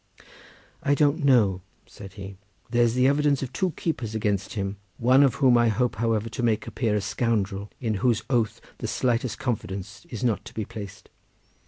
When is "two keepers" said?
3.53-4.15